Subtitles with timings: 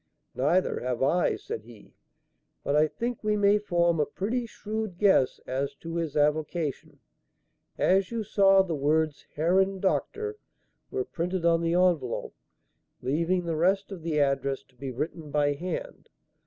[0.33, 1.93] "Neither have I," said he;
[2.63, 6.97] "but I think we may form a pretty shrewd guess as to his avocation.
[7.77, 10.39] As you saw, the words 'Herrn Dr.'
[10.89, 12.33] were printed on the envelope,
[13.03, 16.09] leaving the rest of the address to be written by hand.